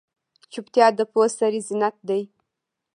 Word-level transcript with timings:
چوپتیا، 0.51 0.87
د 0.99 1.01
پوه 1.11 1.27
سړي 1.37 1.59
زینت 1.67 1.95
دی. 2.09 2.21